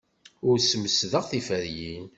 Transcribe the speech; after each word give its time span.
Ur 0.49 0.57
smesdeɣ 0.61 1.23
tiferyin. 1.31 2.05